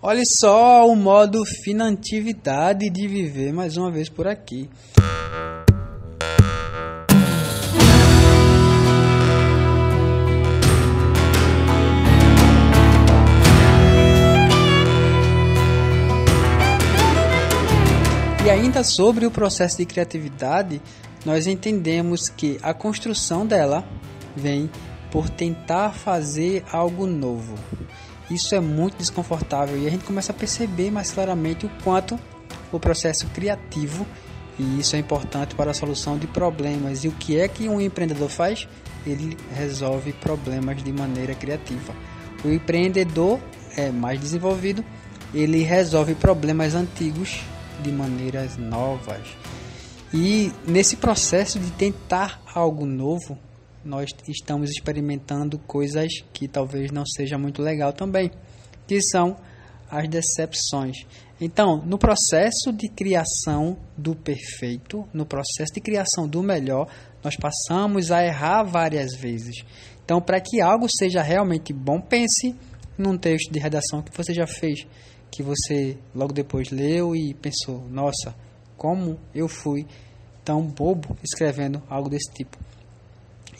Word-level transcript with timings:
Olha 0.00 0.22
só 0.24 0.86
o 0.86 0.94
modo 0.94 1.44
finatividade 1.64 2.88
de 2.88 3.08
viver 3.08 3.52
mais 3.52 3.76
uma 3.76 3.90
vez 3.90 4.08
por 4.08 4.28
aqui. 4.28 4.70
E 18.46 18.50
ainda 18.50 18.84
sobre 18.84 19.26
o 19.26 19.32
processo 19.32 19.78
de 19.78 19.84
criatividade, 19.84 20.80
nós 21.26 21.48
entendemos 21.48 22.28
que 22.28 22.56
a 22.62 22.72
construção 22.72 23.44
dela 23.44 23.84
vem 24.36 24.70
por 25.10 25.28
tentar 25.28 25.90
fazer 25.90 26.62
algo 26.70 27.04
novo. 27.04 27.56
Isso 28.30 28.54
é 28.54 28.60
muito 28.60 28.96
desconfortável 28.98 29.78
e 29.78 29.86
a 29.86 29.90
gente 29.90 30.04
começa 30.04 30.32
a 30.32 30.34
perceber 30.34 30.90
mais 30.90 31.10
claramente 31.10 31.66
o 31.66 31.70
quanto 31.82 32.18
o 32.70 32.78
processo 32.78 33.26
criativo 33.28 34.06
e 34.58 34.80
isso 34.80 34.96
é 34.96 34.98
importante 34.98 35.54
para 35.54 35.70
a 35.70 35.74
solução 35.74 36.18
de 36.18 36.26
problemas. 36.26 37.04
E 37.04 37.08
o 37.08 37.12
que 37.12 37.38
é 37.38 37.46
que 37.46 37.68
um 37.68 37.80
empreendedor 37.80 38.28
faz? 38.28 38.66
Ele 39.06 39.36
resolve 39.54 40.12
problemas 40.12 40.82
de 40.82 40.92
maneira 40.92 41.34
criativa. 41.34 41.94
O 42.44 42.48
empreendedor 42.48 43.38
é 43.76 43.90
mais 43.90 44.20
desenvolvido, 44.20 44.84
ele 45.32 45.62
resolve 45.62 46.14
problemas 46.14 46.74
antigos 46.74 47.40
de 47.82 47.92
maneiras 47.92 48.56
novas. 48.56 49.22
E 50.12 50.52
nesse 50.66 50.96
processo 50.96 51.58
de 51.58 51.70
tentar 51.72 52.40
algo 52.52 52.84
novo, 52.84 53.38
nós 53.88 54.10
estamos 54.28 54.70
experimentando 54.70 55.58
coisas 55.58 56.08
que 56.32 56.46
talvez 56.46 56.90
não 56.90 57.04
seja 57.06 57.38
muito 57.38 57.62
legal 57.62 57.92
também, 57.92 58.30
que 58.86 59.00
são 59.00 59.36
as 59.90 60.06
decepções. 60.08 61.06
Então, 61.40 61.82
no 61.84 61.98
processo 61.98 62.72
de 62.72 62.88
criação 62.88 63.78
do 63.96 64.14
perfeito, 64.14 65.08
no 65.12 65.24
processo 65.24 65.72
de 65.72 65.80
criação 65.80 66.28
do 66.28 66.42
melhor, 66.42 66.88
nós 67.24 67.36
passamos 67.36 68.10
a 68.10 68.24
errar 68.24 68.62
várias 68.64 69.16
vezes. 69.16 69.64
Então, 70.04 70.20
para 70.20 70.40
que 70.40 70.60
algo 70.60 70.86
seja 70.88 71.22
realmente 71.22 71.72
bom, 71.72 72.00
pense 72.00 72.54
num 72.96 73.16
texto 73.16 73.50
de 73.50 73.58
redação 73.58 74.02
que 74.02 74.14
você 74.16 74.34
já 74.34 74.46
fez 74.46 74.86
que 75.30 75.42
você 75.42 75.98
logo 76.14 76.32
depois 76.32 76.70
leu 76.70 77.14
e 77.14 77.34
pensou: 77.34 77.86
nossa, 77.88 78.34
como 78.76 79.18
eu 79.34 79.48
fui 79.48 79.86
tão 80.44 80.62
bobo 80.62 81.16
escrevendo 81.22 81.82
algo 81.88 82.08
desse 82.08 82.32
tipo. 82.32 82.58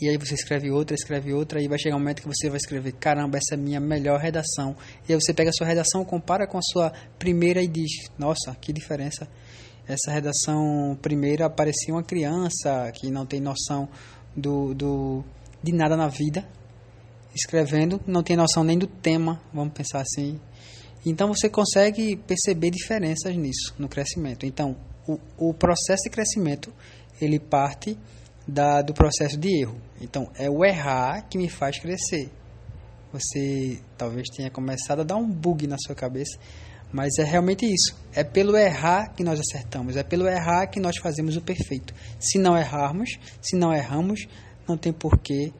E 0.00 0.08
aí 0.08 0.16
você 0.16 0.34
escreve 0.34 0.70
outra, 0.70 0.94
escreve 0.94 1.32
outra, 1.32 1.60
e 1.60 1.66
vai 1.66 1.78
chegar 1.78 1.96
um 1.96 1.98
momento 1.98 2.22
que 2.22 2.28
você 2.28 2.48
vai 2.48 2.58
escrever: 2.58 2.92
caramba, 2.92 3.38
essa 3.38 3.54
é 3.54 3.56
a 3.56 3.60
minha 3.60 3.80
melhor 3.80 4.20
redação. 4.20 4.76
E 5.08 5.12
aí 5.12 5.20
você 5.20 5.34
pega 5.34 5.50
a 5.50 5.52
sua 5.52 5.66
redação, 5.66 6.04
compara 6.04 6.46
com 6.46 6.58
a 6.58 6.62
sua 6.62 6.92
primeira 7.18 7.62
e 7.62 7.68
diz: 7.68 7.90
nossa, 8.18 8.54
que 8.60 8.72
diferença. 8.72 9.28
Essa 9.86 10.12
redação 10.12 10.98
primeira 11.00 11.48
parecia 11.48 11.94
uma 11.94 12.02
criança 12.02 12.92
que 12.92 13.10
não 13.10 13.24
tem 13.24 13.40
noção 13.40 13.88
do, 14.36 14.74
do, 14.74 15.24
de 15.62 15.72
nada 15.72 15.96
na 15.96 16.08
vida, 16.08 16.46
escrevendo, 17.34 18.00
não 18.06 18.22
tem 18.22 18.36
noção 18.36 18.62
nem 18.62 18.78
do 18.78 18.86
tema, 18.86 19.40
vamos 19.52 19.72
pensar 19.72 20.02
assim, 20.02 20.38
então 21.04 21.28
você 21.28 21.48
consegue 21.48 22.16
perceber 22.16 22.70
diferenças 22.70 23.34
nisso, 23.36 23.74
no 23.78 23.88
crescimento. 23.88 24.44
Então, 24.44 24.76
o, 25.06 25.18
o 25.38 25.54
processo 25.54 26.02
de 26.04 26.10
crescimento, 26.10 26.72
ele 27.20 27.38
parte 27.38 27.96
da, 28.48 28.80
do 28.80 28.94
processo 28.94 29.36
de 29.36 29.60
erro. 29.60 29.78
Então, 30.00 30.30
é 30.34 30.48
o 30.48 30.64
errar 30.64 31.28
que 31.28 31.36
me 31.36 31.50
faz 31.50 31.78
crescer. 31.78 32.30
Você 33.12 33.80
talvez 33.96 34.26
tenha 34.34 34.50
começado 34.50 35.00
a 35.00 35.04
dar 35.04 35.16
um 35.16 35.30
bug 35.30 35.66
na 35.66 35.76
sua 35.78 35.94
cabeça, 35.94 36.38
mas 36.90 37.18
é 37.18 37.24
realmente 37.24 37.66
isso. 37.66 37.94
É 38.14 38.24
pelo 38.24 38.56
errar 38.56 39.14
que 39.14 39.22
nós 39.22 39.38
acertamos, 39.38 39.96
é 39.96 40.02
pelo 40.02 40.26
errar 40.26 40.66
que 40.66 40.80
nós 40.80 40.96
fazemos 40.96 41.36
o 41.36 41.42
perfeito. 41.42 41.94
Se 42.18 42.38
não 42.38 42.56
errarmos, 42.56 43.18
se 43.40 43.56
não 43.56 43.72
erramos, 43.72 44.26
não 44.66 44.76
tem 44.76 44.92
por 44.92 45.18
que 45.18 45.52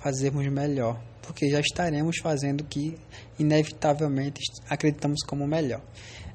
fazermos 0.00 0.46
melhor 0.48 1.00
porque 1.30 1.48
já 1.48 1.60
estaremos 1.60 2.16
fazendo 2.20 2.62
o 2.62 2.64
que 2.64 2.96
inevitavelmente 3.38 4.40
acreditamos 4.68 5.22
como 5.24 5.46
melhor. 5.46 5.80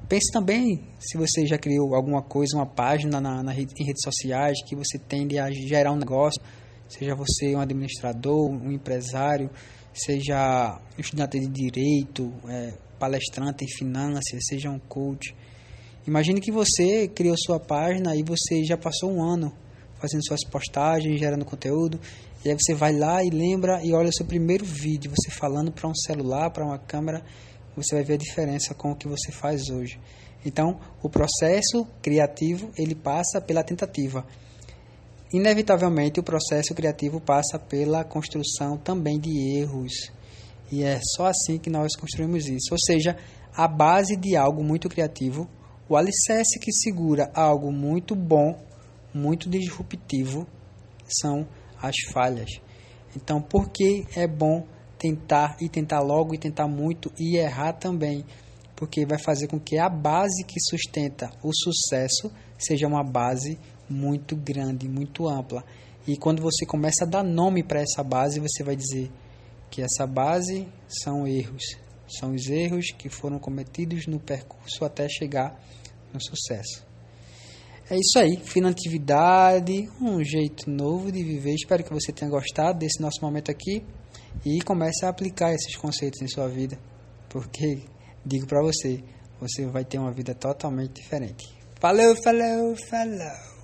Pense 0.08 0.32
também 0.32 0.82
se 0.98 1.18
você 1.18 1.46
já 1.46 1.58
criou 1.58 1.94
alguma 1.94 2.22
coisa, 2.22 2.56
uma 2.56 2.66
página 2.66 3.20
na, 3.20 3.42
na, 3.42 3.52
em 3.52 3.84
redes 3.84 4.02
sociais 4.02 4.56
que 4.66 4.74
você 4.74 4.98
tende 4.98 5.38
a 5.38 5.50
gerar 5.50 5.92
um 5.92 5.96
negócio, 5.96 6.40
seja 6.88 7.14
você 7.14 7.54
um 7.54 7.60
administrador, 7.60 8.48
um 8.48 8.72
empresário, 8.72 9.50
seja 9.92 10.80
estudante 10.96 11.40
de 11.40 11.48
direito, 11.48 12.32
é, 12.48 12.72
palestrante 12.98 13.64
em 13.64 13.68
finanças, 13.68 14.46
seja 14.48 14.70
um 14.70 14.78
coach. 14.78 15.34
Imagine 16.06 16.40
que 16.40 16.50
você 16.50 17.06
criou 17.08 17.36
sua 17.36 17.60
página 17.60 18.16
e 18.16 18.22
você 18.22 18.64
já 18.64 18.78
passou 18.78 19.12
um 19.12 19.22
ano 19.22 19.52
fazendo 20.00 20.24
suas 20.24 20.44
postagens, 20.48 21.18
gerando 21.18 21.44
conteúdo 21.44 22.00
e 22.46 22.50
aí 22.50 22.56
você 22.56 22.74
vai 22.74 22.92
lá 22.92 23.24
e 23.24 23.28
lembra 23.28 23.84
e 23.84 23.92
olha 23.92 24.08
o 24.08 24.12
seu 24.12 24.24
primeiro 24.24 24.64
vídeo, 24.64 25.10
você 25.10 25.32
falando 25.32 25.72
para 25.72 25.88
um 25.88 25.94
celular, 25.94 26.48
para 26.50 26.64
uma 26.64 26.78
câmera, 26.78 27.24
você 27.74 27.96
vai 27.96 28.04
ver 28.04 28.14
a 28.14 28.18
diferença 28.18 28.72
com 28.72 28.92
o 28.92 28.94
que 28.94 29.08
você 29.08 29.32
faz 29.32 29.68
hoje. 29.68 29.98
Então, 30.44 30.78
o 31.02 31.10
processo 31.10 31.84
criativo, 32.00 32.70
ele 32.78 32.94
passa 32.94 33.40
pela 33.40 33.64
tentativa. 33.64 34.24
Inevitavelmente, 35.32 36.20
o 36.20 36.22
processo 36.22 36.72
criativo 36.72 37.20
passa 37.20 37.58
pela 37.58 38.04
construção 38.04 38.78
também 38.78 39.18
de 39.18 39.58
erros. 39.58 40.12
E 40.70 40.84
é 40.84 41.00
só 41.16 41.26
assim 41.26 41.58
que 41.58 41.68
nós 41.68 41.96
construímos 41.96 42.46
isso. 42.46 42.68
Ou 42.70 42.78
seja, 42.78 43.16
a 43.56 43.66
base 43.66 44.16
de 44.16 44.36
algo 44.36 44.62
muito 44.62 44.88
criativo, 44.88 45.50
o 45.88 45.96
alicerce 45.96 46.60
que 46.60 46.70
segura 46.70 47.28
algo 47.34 47.72
muito 47.72 48.14
bom, 48.14 48.56
muito 49.12 49.50
disruptivo, 49.50 50.46
são 51.08 51.44
as 51.80 51.94
falhas. 52.12 52.50
Então, 53.14 53.40
por 53.40 53.70
que 53.70 54.04
é 54.14 54.26
bom 54.26 54.66
tentar 54.98 55.56
e 55.60 55.68
tentar 55.68 56.00
logo 56.00 56.34
e 56.34 56.38
tentar 56.38 56.68
muito 56.68 57.12
e 57.18 57.36
errar 57.36 57.72
também? 57.72 58.24
Porque 58.74 59.06
vai 59.06 59.18
fazer 59.18 59.46
com 59.46 59.58
que 59.58 59.78
a 59.78 59.88
base 59.88 60.44
que 60.44 60.60
sustenta 60.60 61.30
o 61.42 61.50
sucesso 61.54 62.30
seja 62.58 62.86
uma 62.86 63.02
base 63.02 63.58
muito 63.88 64.36
grande, 64.36 64.88
muito 64.88 65.28
ampla. 65.28 65.64
E 66.06 66.16
quando 66.16 66.42
você 66.42 66.66
começa 66.66 67.04
a 67.04 67.08
dar 67.08 67.24
nome 67.24 67.62
para 67.62 67.80
essa 67.80 68.02
base, 68.02 68.38
você 68.38 68.62
vai 68.62 68.76
dizer 68.76 69.10
que 69.70 69.82
essa 69.82 70.06
base 70.06 70.68
são 70.88 71.26
erros. 71.26 71.64
São 72.08 72.34
os 72.34 72.46
erros 72.48 72.92
que 72.96 73.08
foram 73.08 73.38
cometidos 73.38 74.06
no 74.06 74.20
percurso 74.20 74.84
até 74.84 75.08
chegar 75.08 75.60
no 76.12 76.20
sucesso. 76.20 76.85
É 77.88 77.96
isso 77.96 78.18
aí, 78.18 78.36
finatividade, 78.42 79.88
um 80.00 80.22
jeito 80.24 80.68
novo 80.68 81.12
de 81.12 81.22
viver. 81.22 81.54
Espero 81.54 81.84
que 81.84 81.92
você 81.92 82.12
tenha 82.12 82.28
gostado 82.28 82.80
desse 82.80 83.00
nosso 83.00 83.20
momento 83.22 83.48
aqui 83.48 83.80
e 84.44 84.60
comece 84.62 85.06
a 85.06 85.08
aplicar 85.08 85.54
esses 85.54 85.76
conceitos 85.76 86.20
em 86.20 86.26
sua 86.26 86.48
vida, 86.48 86.76
porque 87.28 87.84
digo 88.24 88.44
para 88.46 88.60
você, 88.60 89.04
você 89.40 89.66
vai 89.66 89.84
ter 89.84 89.98
uma 89.98 90.12
vida 90.12 90.34
totalmente 90.34 91.00
diferente. 91.00 91.46
Falou, 91.80 92.16
falou, 92.24 92.74
falou. 92.88 93.55